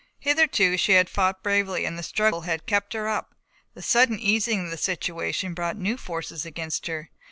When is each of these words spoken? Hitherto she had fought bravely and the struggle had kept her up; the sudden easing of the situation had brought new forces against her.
Hitherto 0.17 0.77
she 0.77 0.93
had 0.93 1.11
fought 1.11 1.43
bravely 1.43 1.85
and 1.85 1.95
the 1.95 2.01
struggle 2.01 2.41
had 2.41 2.65
kept 2.65 2.93
her 2.93 3.07
up; 3.07 3.35
the 3.75 3.83
sudden 3.83 4.19
easing 4.19 4.65
of 4.65 4.71
the 4.71 4.77
situation 4.77 5.49
had 5.49 5.55
brought 5.55 5.77
new 5.77 5.95
forces 5.95 6.43
against 6.43 6.87
her. 6.87 7.11